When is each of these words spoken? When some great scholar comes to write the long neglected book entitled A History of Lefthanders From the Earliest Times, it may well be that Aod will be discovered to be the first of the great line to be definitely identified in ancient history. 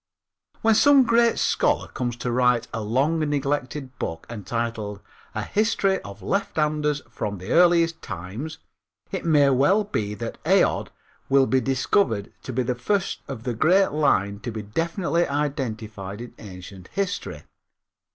When 0.63 0.73
some 0.73 1.03
great 1.03 1.37
scholar 1.37 1.87
comes 1.87 2.15
to 2.15 2.31
write 2.31 2.67
the 2.71 2.81
long 2.81 3.19
neglected 3.19 3.99
book 3.99 4.25
entitled 4.31 4.99
A 5.35 5.43
History 5.43 5.99
of 6.01 6.23
Lefthanders 6.23 7.03
From 7.07 7.37
the 7.37 7.51
Earliest 7.51 8.01
Times, 8.01 8.57
it 9.11 9.25
may 9.25 9.51
well 9.51 9.83
be 9.83 10.15
that 10.15 10.39
Aod 10.43 10.87
will 11.29 11.45
be 11.45 11.61
discovered 11.61 12.33
to 12.41 12.51
be 12.51 12.63
the 12.63 12.73
first 12.73 13.21
of 13.27 13.43
the 13.43 13.53
great 13.53 13.89
line 13.91 14.39
to 14.39 14.51
be 14.51 14.63
definitely 14.63 15.27
identified 15.27 16.19
in 16.19 16.33
ancient 16.39 16.87
history. 16.87 17.43